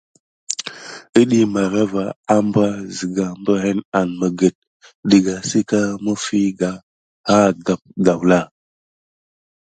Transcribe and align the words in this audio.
Iɗiy 1.21 1.45
màrava 1.53 2.03
ambra 2.35 2.67
zəga 2.97 3.25
mbrayin 3.39 3.79
an 3.99 4.07
məget 4.19 4.55
dəga 5.09 5.35
səka 5.49 5.79
məfiga 6.03 6.69
ha 7.27 7.35
gape 7.65 7.87
gawla. 8.05 8.39